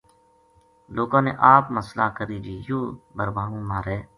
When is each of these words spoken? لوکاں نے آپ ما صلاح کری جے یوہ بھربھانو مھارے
لوکاں 0.95 1.21
نے 1.27 1.31
آپ 1.53 1.63
ما 1.73 1.81
صلاح 1.89 2.09
کری 2.17 2.37
جے 2.45 2.55
یوہ 2.67 2.83
بھربھانو 3.17 3.59
مھارے 3.69 3.97